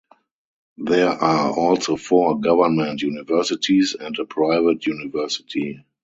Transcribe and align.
There 0.79 1.09
are 1.09 1.53
also 1.55 1.95
four 1.95 2.39
government 2.39 3.03
universities 3.03 3.95
and 3.99 4.17
a 4.17 4.25
private 4.25 4.87
university. 4.87 5.85